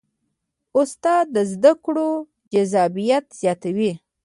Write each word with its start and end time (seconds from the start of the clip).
استاد 0.79 1.25
د 1.35 1.37
زده 1.51 1.73
کړو 1.83 2.09
جذابیت 2.53 3.25
زیاتوي. 3.41 3.91